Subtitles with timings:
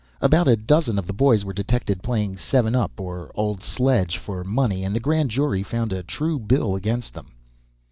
[0.19, 4.43] About a dozen of the boys were detected playing "seven up" or "old sledge" for
[4.43, 7.27] money, and the grand jury found a true bill against them.